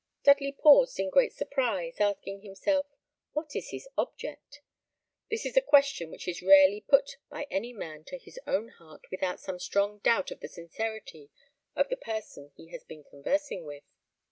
[0.23, 2.87] Dudley paused in great surprise, asking himself,
[3.33, 4.63] "What is his object?"
[5.29, 9.05] This is a question which is rarely put by any man to his own heart
[9.11, 11.29] without some strong doubt of the sincerity
[11.75, 13.83] of the person he has been conversing with.